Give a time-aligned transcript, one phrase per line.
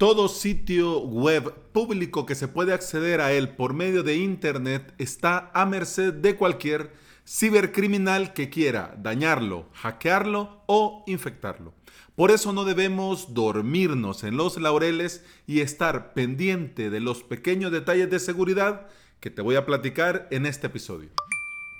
[0.00, 5.50] Todo sitio web público que se puede acceder a él por medio de Internet está
[5.52, 6.94] a merced de cualquier
[7.28, 11.74] cibercriminal que quiera dañarlo, hackearlo o infectarlo.
[12.16, 18.08] Por eso no debemos dormirnos en los laureles y estar pendiente de los pequeños detalles
[18.08, 18.86] de seguridad
[19.20, 21.10] que te voy a platicar en este episodio.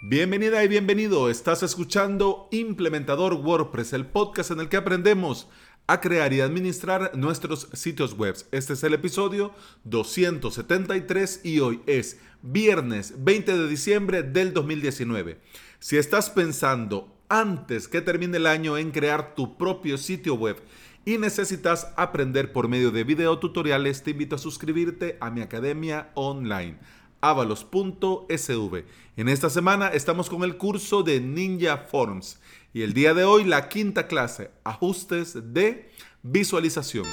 [0.02, 5.46] Bienvenida y bienvenido, estás escuchando Implementador WordPress, el podcast en el que aprendemos
[5.90, 8.36] a crear y administrar nuestros sitios web.
[8.52, 15.40] Este es el episodio 273 y hoy es viernes 20 de diciembre del 2019.
[15.80, 20.62] Si estás pensando antes que termine el año en crear tu propio sitio web
[21.04, 26.78] y necesitas aprender por medio de videotutoriales, te invito a suscribirte a mi academia online
[27.20, 28.84] avalos.sv.
[29.16, 32.40] En esta semana estamos con el curso de Ninja Forms
[32.72, 35.90] y el día de hoy la quinta clase, ajustes de
[36.22, 37.06] visualización.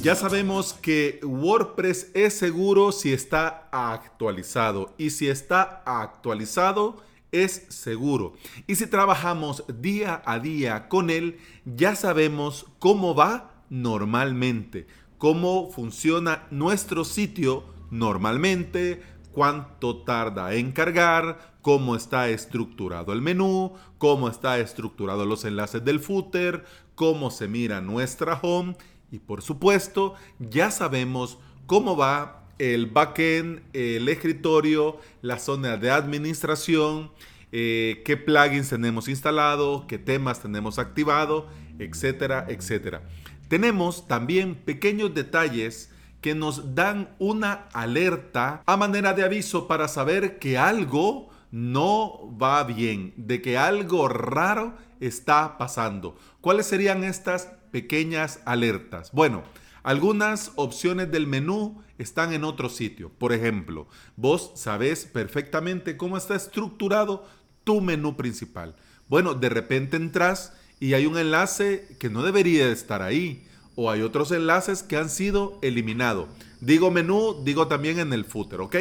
[0.00, 7.02] Ya sabemos que WordPress es seguro si está actualizado y si está actualizado
[7.32, 8.34] es seguro.
[8.66, 14.86] Y si trabajamos día a día con él, ya sabemos cómo va normalmente
[15.18, 19.02] cómo funciona nuestro sitio normalmente,
[19.32, 26.00] cuánto tarda en cargar, cómo está estructurado el menú, cómo está estructurado los enlaces del
[26.00, 28.76] footer, cómo se mira nuestra home
[29.10, 37.10] y por supuesto ya sabemos cómo va el backend, el escritorio, la zona de administración,
[37.52, 41.46] eh, qué plugins tenemos instalado, qué temas tenemos activado,
[41.78, 43.02] etcétera, etcétera.
[43.48, 50.38] Tenemos también pequeños detalles que nos dan una alerta a manera de aviso para saber
[50.38, 56.16] que algo no va bien, de que algo raro está pasando.
[56.40, 59.12] ¿Cuáles serían estas pequeñas alertas?
[59.12, 59.42] Bueno,
[59.82, 63.10] algunas opciones del menú están en otro sitio.
[63.10, 67.26] Por ejemplo, vos sabés perfectamente cómo está estructurado
[67.64, 68.76] tu menú principal.
[69.08, 73.44] Bueno, de repente entras y hay un enlace que no debería estar ahí.
[73.74, 76.28] O hay otros enlaces que han sido eliminados.
[76.60, 78.76] Digo menú, digo también en el footer, ¿ok?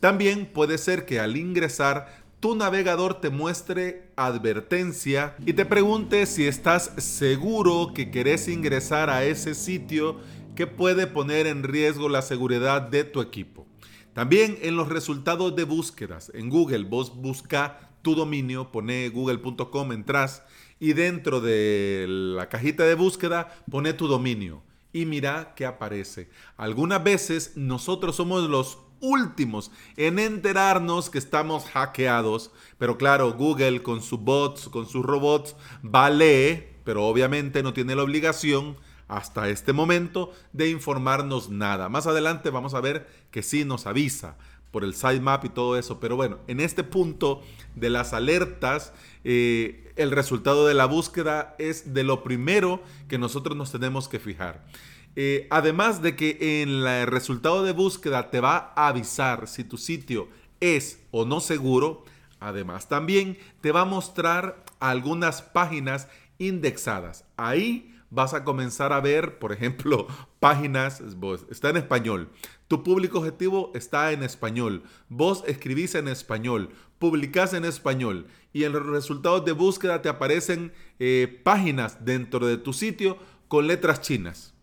[0.00, 6.46] También puede ser que al ingresar tu navegador te muestre advertencia y te pregunte si
[6.46, 10.20] estás seguro que querés ingresar a ese sitio
[10.54, 13.66] que puede poner en riesgo la seguridad de tu equipo.
[14.12, 20.42] También en los resultados de búsquedas en Google, vos busca tu dominio, pone google.com, entras
[20.78, 26.30] y dentro de la cajita de búsqueda pone tu dominio y mira qué aparece.
[26.56, 34.02] Algunas veces nosotros somos los últimos en enterarnos que estamos hackeados, pero claro, Google con
[34.02, 38.76] sus bots, con sus robots, vale, pero obviamente no tiene la obligación
[39.08, 41.88] hasta este momento de informarnos nada.
[41.88, 44.36] Más adelante vamos a ver que sí nos avisa
[44.70, 46.00] por el sitemap y todo eso.
[46.00, 47.42] Pero bueno, en este punto
[47.74, 48.92] de las alertas,
[49.24, 54.18] eh, el resultado de la búsqueda es de lo primero que nosotros nos tenemos que
[54.18, 54.66] fijar.
[55.14, 59.78] Eh, además de que en el resultado de búsqueda te va a avisar si tu
[59.78, 60.28] sitio
[60.60, 62.04] es o no seguro,
[62.38, 67.24] además también te va a mostrar algunas páginas indexadas.
[67.38, 70.06] Ahí vas a comenzar a ver, por ejemplo,
[70.40, 71.02] páginas,
[71.50, 72.30] está en español,
[72.68, 78.72] tu público objetivo está en español, vos escribís en español, publicás en español y en
[78.72, 83.18] los resultados de búsqueda te aparecen eh, páginas dentro de tu sitio
[83.48, 84.54] con letras chinas,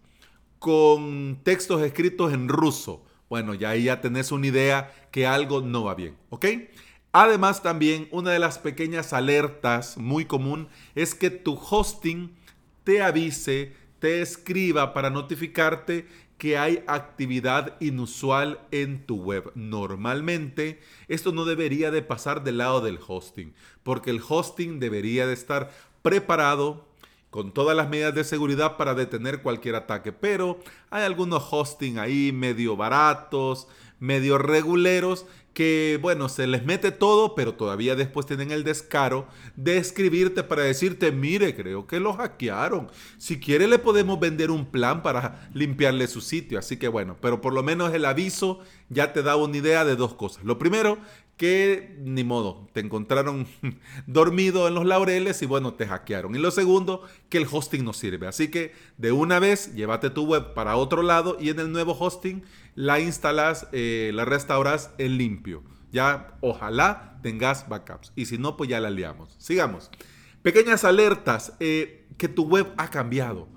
[0.59, 3.05] con textos escritos en ruso.
[3.29, 6.45] Bueno, ya ahí ya tenés una idea que algo no va bien, ¿ok?
[7.11, 12.35] Además también una de las pequeñas alertas muy común es que tu hosting
[12.83, 16.07] te avise, te escriba para notificarte
[16.37, 19.51] que hay actividad inusual en tu web.
[19.55, 23.53] Normalmente esto no debería de pasar del lado del hosting,
[23.83, 25.71] porque el hosting debería de estar
[26.01, 26.85] preparado
[27.29, 30.59] con todas las medidas de seguridad para detener cualquier ataque, pero
[30.91, 33.67] hay algunos hosting ahí medio baratos,
[34.03, 39.77] medio reguleros que, bueno, se les mete todo, pero todavía después tienen el descaro de
[39.77, 42.89] escribirte para decirte, mire, creo que lo hackearon.
[43.17, 46.59] Si quiere le podemos vender un plan para limpiarle su sitio.
[46.59, 48.59] Así que bueno, pero por lo menos el aviso
[48.89, 50.43] ya te da una idea de dos cosas.
[50.43, 50.97] Lo primero,
[51.37, 53.47] que ni modo, te encontraron
[54.07, 56.35] dormido en los laureles y bueno, te hackearon.
[56.35, 58.27] Y lo segundo, que el hosting no sirve.
[58.27, 61.97] Así que de una vez, llévate tu web para otro lado y en el nuevo
[61.99, 62.43] hosting
[62.75, 65.63] la instalas, eh, la restauras en limpio.
[65.91, 68.11] Ya, ojalá tengas backups.
[68.15, 69.35] Y si no, pues ya la liamos.
[69.37, 69.91] Sigamos.
[70.41, 73.47] Pequeñas alertas eh, que tu web ha cambiado.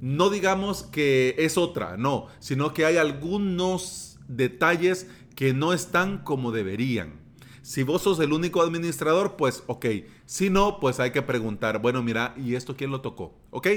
[0.00, 5.06] No digamos que es otra, no, sino que hay algunos detalles
[5.36, 7.21] que no están como deberían.
[7.62, 9.86] Si vos sos el único administrador, pues ok.
[10.26, 13.34] Si no, pues hay que preguntar, bueno, mira, ¿y esto quién lo tocó?
[13.50, 13.68] ¿Ok?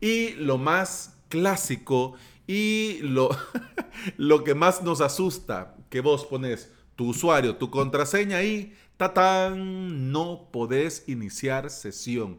[0.00, 2.14] Y lo más clásico
[2.46, 3.30] y lo,
[4.18, 10.48] lo que más nos asusta, que vos pones tu usuario, tu contraseña y tatán, no
[10.52, 12.38] podés iniciar sesión.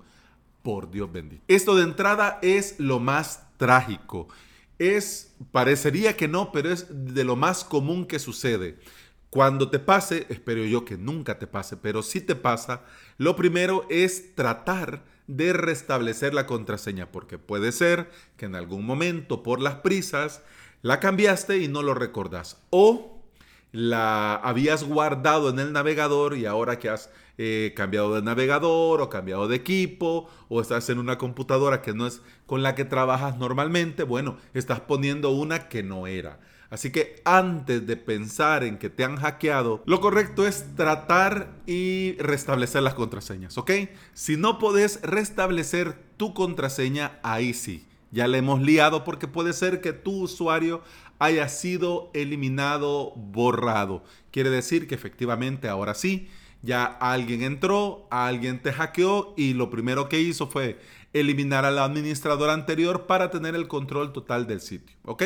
[0.61, 1.43] Por Dios bendito.
[1.49, 4.29] Esto de entrada es lo más trágico.
[4.79, 8.79] Es, parecería que no, pero es de lo más común que sucede.
[9.33, 12.83] Cuando te pase, espero yo que nunca te pase, pero si te pasa,
[13.17, 19.41] lo primero es tratar de restablecer la contraseña, porque puede ser que en algún momento
[19.41, 20.43] por las prisas
[20.83, 22.61] la cambiaste y no lo recordás.
[22.69, 23.23] O
[23.71, 27.09] la habías guardado en el navegador y ahora que has
[27.39, 32.05] eh, cambiado de navegador o cambiado de equipo o estás en una computadora que no
[32.05, 36.39] es con la que trabajas normalmente, bueno, estás poniendo una que no era.
[36.73, 42.15] Así que antes de pensar en que te han hackeado, lo correcto es tratar y
[42.17, 43.69] restablecer las contraseñas, ¿ok?
[44.15, 47.85] Si no podés restablecer tu contraseña, ahí sí.
[48.09, 50.81] Ya le hemos liado porque puede ser que tu usuario
[51.19, 54.03] haya sido eliminado, borrado.
[54.31, 56.27] Quiere decir que efectivamente ahora sí,
[56.63, 60.79] ya alguien entró, alguien te hackeó y lo primero que hizo fue
[61.13, 65.23] eliminar al administrador anterior para tener el control total del sitio, ¿ok?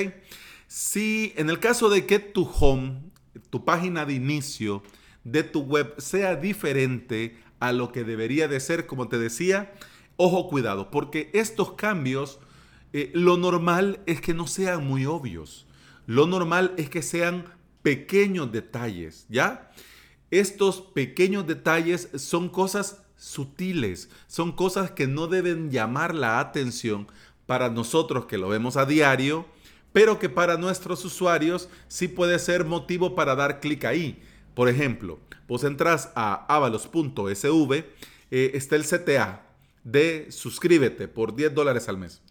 [0.68, 3.02] Si en el caso de que tu home,
[3.50, 4.84] tu página de inicio
[5.24, 9.74] de tu web sea diferente a lo que debería de ser, como te decía,
[10.18, 12.40] ojo cuidado, porque estos cambios,
[12.94, 15.68] eh, lo normal es que no sean muy obvios.
[16.06, 17.46] Lo normal es que sean
[17.81, 19.72] pequeños detalles, ¿ya?
[20.31, 27.08] Estos pequeños detalles son cosas sutiles, son cosas que no deben llamar la atención
[27.46, 29.46] para nosotros que lo vemos a diario
[29.94, 34.22] pero que para nuestros usuarios sí puede ser motivo para dar clic ahí.
[34.54, 37.86] Por ejemplo, vos entras a avalos.sv,
[38.31, 39.44] eh, está el CTA
[39.84, 42.22] de suscríbete por 10 dólares al mes.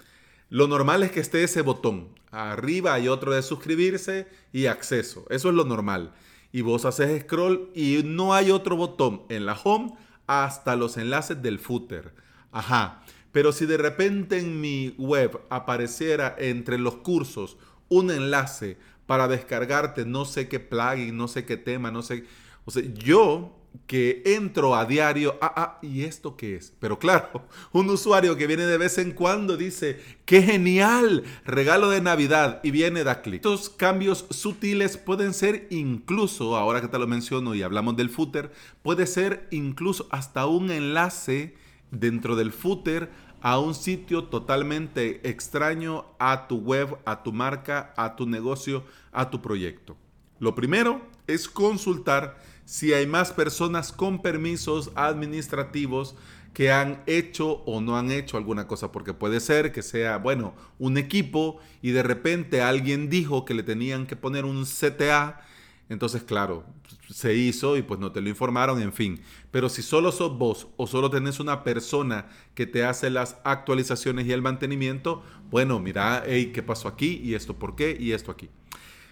[0.50, 2.08] Lo normal es que esté ese botón.
[2.30, 5.24] Arriba hay otro de suscribirse y acceso.
[5.30, 6.12] Eso es lo normal.
[6.52, 9.94] Y vos haces scroll y no hay otro botón en la home
[10.26, 12.14] hasta los enlaces del footer.
[12.52, 13.02] Ajá.
[13.36, 17.58] Pero si de repente en mi web apareciera entre los cursos
[17.90, 22.24] un enlace para descargarte no sé qué plugin, no sé qué tema, no sé...
[22.64, 23.54] O sea, yo
[23.86, 26.72] que entro a diario, ah, ah, ¿y esto qué es?
[26.80, 31.22] Pero claro, un usuario que viene de vez en cuando dice, ¡qué genial!
[31.44, 33.44] Regalo de Navidad y viene da clic.
[33.44, 38.50] Estos cambios sutiles pueden ser incluso, ahora que te lo menciono y hablamos del footer,
[38.80, 41.54] puede ser incluso hasta un enlace
[41.90, 43.10] dentro del footer
[43.46, 48.82] a un sitio totalmente extraño a tu web, a tu marca, a tu negocio,
[49.12, 49.96] a tu proyecto.
[50.40, 56.16] Lo primero es consultar si hay más personas con permisos administrativos
[56.54, 60.56] que han hecho o no han hecho alguna cosa, porque puede ser que sea, bueno,
[60.80, 65.40] un equipo y de repente alguien dijo que le tenían que poner un CTA
[65.88, 66.64] entonces, claro,
[67.10, 69.20] se hizo y pues no te lo informaron, en fin.
[69.50, 74.26] Pero si solo sos vos o solo tenés una persona que te hace las actualizaciones
[74.26, 77.20] y el mantenimiento, bueno, mira, hey, ¿qué pasó aquí?
[77.22, 77.96] ¿Y esto por qué?
[77.98, 78.50] ¿Y esto aquí?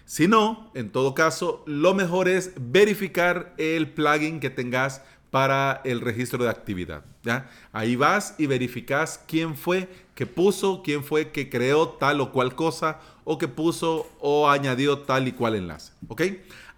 [0.03, 5.01] Si no, en todo caso, lo mejor es verificar el plugin que tengas
[5.31, 7.03] para el registro de actividad.
[7.23, 7.49] ¿ya?
[7.73, 12.55] Ahí vas y verificas quién fue que puso, quién fue que creó tal o cual
[12.55, 15.91] cosa, o que puso o añadió tal y cual enlace.
[16.07, 16.21] ¿Ok?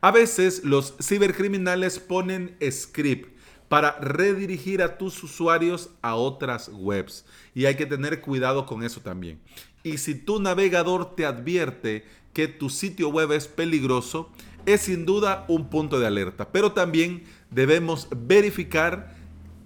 [0.01, 3.36] A veces los cibercriminales ponen script
[3.68, 7.25] para redirigir a tus usuarios a otras webs.
[7.54, 9.39] Y hay que tener cuidado con eso también.
[9.84, 14.30] Y si tu navegador te advierte que tu sitio web es peligroso,
[14.66, 16.51] es sin duda un punto de alerta.
[16.51, 19.16] Pero también debemos verificar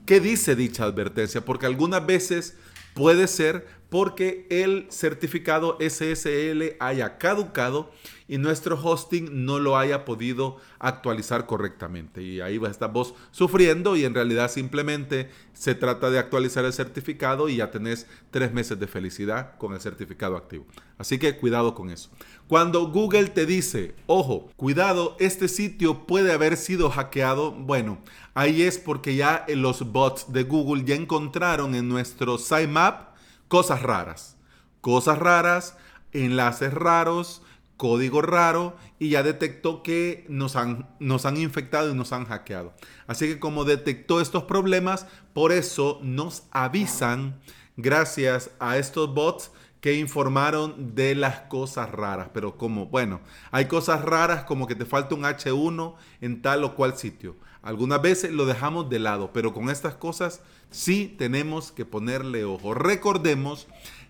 [0.05, 2.55] qué dice dicha advertencia, porque algunas veces
[2.93, 7.91] puede ser porque el certificado SSL haya caducado
[8.31, 12.23] y nuestro hosting no lo haya podido actualizar correctamente.
[12.23, 16.63] Y ahí va a estar vos sufriendo y en realidad simplemente se trata de actualizar
[16.63, 20.65] el certificado y ya tenés tres meses de felicidad con el certificado activo.
[20.97, 22.09] Así que cuidado con eso.
[22.47, 27.97] Cuando Google te dice, ojo, cuidado, este sitio puede haber sido hackeado, bueno,
[28.33, 33.09] ahí es porque ya los bots de Google ya encontraron en nuestro sitemap
[33.49, 34.37] cosas raras.
[34.79, 35.75] Cosas raras,
[36.13, 37.41] enlaces raros,
[37.81, 42.75] código raro y ya detectó que nos han, nos han infectado y nos han hackeado.
[43.07, 47.41] Así que como detectó estos problemas, por eso nos avisan
[47.77, 52.29] gracias a estos bots que informaron de las cosas raras.
[52.35, 53.19] Pero como, bueno,
[53.49, 57.35] hay cosas raras como que te falta un H1 en tal o cual sitio.
[57.63, 62.75] Algunas veces lo dejamos de lado, pero con estas cosas sí tenemos que ponerle ojo.
[62.75, 63.67] Recordemos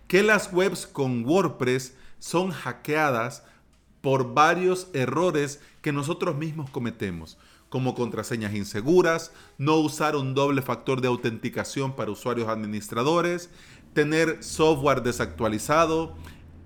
[0.09, 3.45] que las webs con WordPress son hackeadas
[4.01, 7.37] por varios errores que nosotros mismos cometemos,
[7.69, 13.49] como contraseñas inseguras, no usar un doble factor de autenticación para usuarios administradores,
[13.93, 16.15] tener software desactualizado,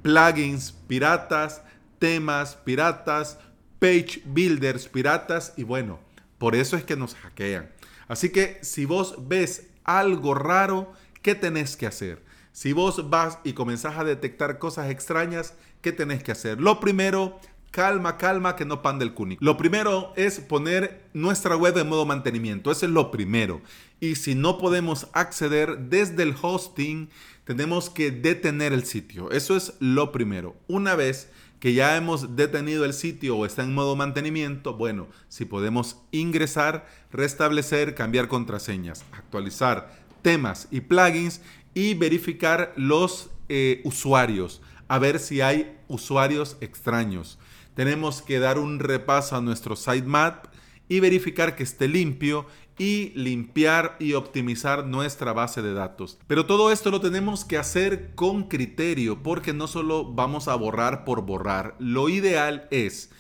[0.02, 1.62] plugins piratas,
[2.00, 3.38] temas piratas,
[3.80, 6.00] page builders piratas y bueno,
[6.38, 7.72] por eso es que nos hackean.
[8.08, 12.24] Así que si vos ves algo raro, ¿qué tenés que hacer?
[12.52, 16.60] Si vos vas y comenzás a detectar cosas extrañas, ¿qué tenés que hacer?
[16.60, 17.40] Lo primero,
[17.70, 19.38] calma, calma, que no pan del cuni.
[19.40, 22.72] Lo primero es poner nuestra web en modo mantenimiento.
[22.72, 23.62] Eso es lo primero.
[24.00, 27.08] Y si no podemos acceder desde el hosting,
[27.44, 29.30] tenemos que detener el sitio.
[29.30, 30.56] Eso es lo primero.
[30.68, 35.46] Una vez que ya hemos detenido el sitio o está en modo mantenimiento, bueno, si
[35.46, 41.42] podemos ingresar, restablecer, cambiar contraseñas, actualizar temas y plugins
[41.76, 47.38] y verificar los eh, usuarios, a ver si hay usuarios extraños
[47.76, 50.46] tenemos que dar un repaso a nuestro sitemap
[50.88, 56.18] y verificar que esté limpio y limpiar y optimizar nuestra base de datos.
[56.28, 61.06] Pero todo esto lo tenemos que hacer con criterio porque no solo vamos a borrar
[61.06, 61.76] por borrar.
[61.80, 63.12] Lo ideal es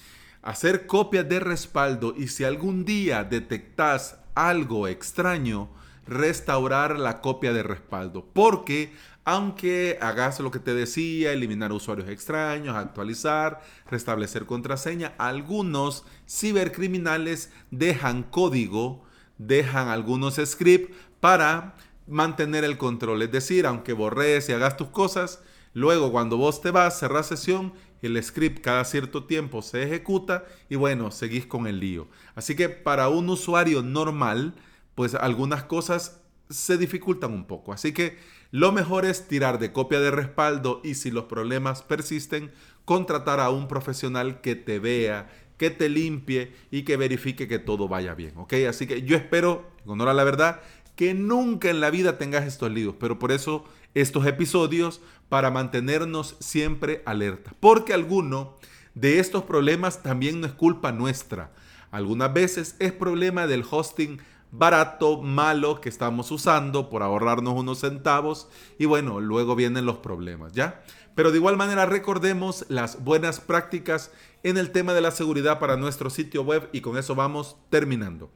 [0.42, 5.70] hacer copias de respaldo y si algún día detectas algo extraño,
[6.08, 8.26] restaurar la copia de respaldo.
[8.34, 8.94] Porque
[9.26, 18.24] aunque hagas lo que te decía, eliminar usuarios extraños, actualizar, restablecer contraseña, algunos cibercriminales dejan
[18.24, 19.04] código,
[19.40, 21.76] dejan algunos scripts para
[22.08, 23.24] mantener el control.
[23.24, 25.42] Es decir, aunque borres y hagas tus cosas,
[25.74, 27.74] luego cuando vos te vas, cerrás sesión,
[28.06, 32.08] el script cada cierto tiempo se ejecuta y bueno, seguís con el lío.
[32.36, 34.54] Así que para un usuario normal,
[34.94, 37.74] pues algunas cosas se dificultan un poco.
[37.74, 38.18] Así que
[38.52, 42.52] lo mejor es tirar de copia de respaldo y si los problemas persisten,
[42.86, 47.88] contratar a un profesional que te vea, que te limpie y que verifique que todo
[47.88, 48.54] vaya bien, ¿ok?
[48.70, 50.62] Así que yo espero, en honor la verdad,
[50.96, 56.38] que nunca en la vida tengas estos líos, pero por eso estos episodios para mantenernos
[56.40, 58.56] siempre alerta, porque alguno
[58.94, 61.52] de estos problemas también no es culpa nuestra.
[61.92, 64.20] Algunas veces es problema del hosting
[64.58, 68.48] barato, malo que estamos usando por ahorrarnos unos centavos
[68.80, 70.84] y bueno, luego vienen los problemas, ¿ya?
[71.16, 74.12] Pero de igual manera recordemos las buenas prácticas
[74.44, 78.32] en el tema de la seguridad para nuestro sitio web y con eso vamos terminando.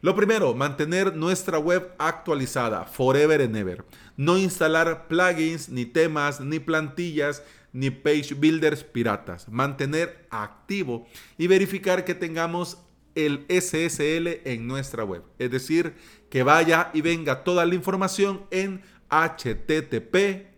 [0.00, 3.84] Lo primero, mantener nuestra web actualizada, forever and ever.
[4.16, 9.48] No instalar plugins, ni temas, ni plantillas, ni page builders piratas.
[9.48, 11.06] Mantener activo
[11.38, 12.78] y verificar que tengamos
[13.14, 15.22] el SSL en nuestra web.
[15.38, 15.94] Es decir,
[16.30, 20.54] que vaya y venga toda la información en HTTPS.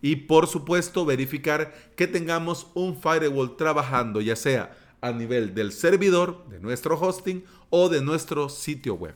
[0.00, 6.46] Y por supuesto, verificar que tengamos un firewall trabajando, ya sea a nivel del servidor,
[6.48, 9.14] de nuestro hosting o de nuestro sitio web.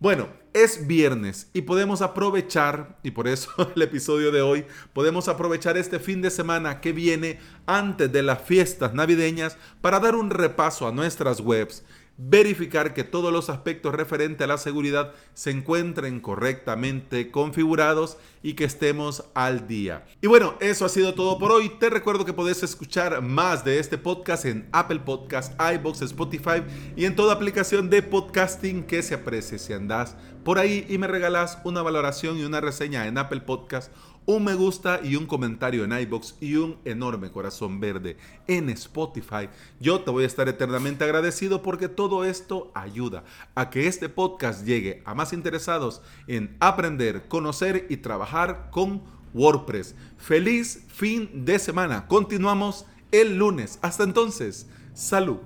[0.00, 4.64] Bueno, es viernes y podemos aprovechar, y por eso el episodio de hoy,
[4.94, 10.14] podemos aprovechar este fin de semana que viene antes de las fiestas navideñas para dar
[10.14, 11.84] un repaso a nuestras webs
[12.22, 18.64] verificar que todos los aspectos referentes a la seguridad se encuentren correctamente configurados y que
[18.64, 20.04] estemos al día.
[20.20, 21.70] Y bueno, eso ha sido todo por hoy.
[21.80, 26.62] Te recuerdo que podés escuchar más de este podcast en Apple Podcast, iBox, Spotify
[26.94, 29.58] y en toda aplicación de podcasting que se aprecie.
[29.58, 33.92] Si andás por ahí y me regalás una valoración y una reseña en Apple Podcast
[34.30, 39.48] un me gusta y un comentario en iBox y un enorme corazón verde en Spotify,
[39.80, 43.24] yo te voy a estar eternamente agradecido porque todo esto ayuda
[43.56, 49.02] a que este podcast llegue a más interesados en aprender, conocer y trabajar con
[49.34, 49.96] WordPress.
[50.16, 52.06] Feliz fin de semana.
[52.06, 53.80] Continuamos el lunes.
[53.82, 55.38] Hasta entonces, salud.